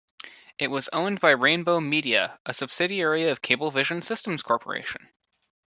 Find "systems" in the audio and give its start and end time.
4.01-4.41